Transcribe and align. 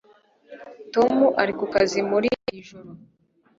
tom 0.93 1.13
ari 1.41 1.53
ku 1.59 1.65
kazi 1.73 1.99
muri 2.11 2.27
iri 2.47 2.61
joro 2.69 2.89